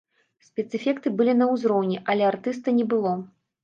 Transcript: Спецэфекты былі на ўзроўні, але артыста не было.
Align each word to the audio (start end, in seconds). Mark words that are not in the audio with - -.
Спецэфекты 0.47 1.13
былі 1.19 1.37
на 1.43 1.51
ўзроўні, 1.53 2.03
але 2.09 2.23
артыста 2.35 2.79
не 2.83 2.93
было. 2.97 3.19